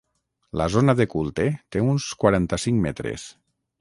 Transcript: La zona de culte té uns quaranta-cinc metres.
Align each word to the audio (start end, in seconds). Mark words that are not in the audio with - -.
La 0.61 0.65
zona 0.75 0.95
de 1.01 1.05
culte 1.11 1.45
té 1.75 1.85
uns 1.91 2.07
quaranta-cinc 2.25 2.85
metres. 2.87 3.29